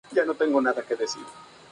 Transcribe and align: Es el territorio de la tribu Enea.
Es 0.07 0.17
el 0.17 0.23
territorio 0.23 0.61
de 0.61 0.63
la 0.63 0.73
tribu 0.81 0.97
Enea. 0.97 1.27